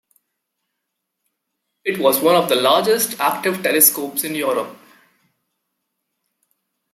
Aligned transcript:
It 1.85 1.99
was 1.99 2.19
one 2.21 2.35
of 2.35 2.49
the 2.49 2.55
largest 2.55 3.19
active 3.19 3.61
telescopes 3.61 4.23
in 4.23 4.33
Europe. 4.33 4.75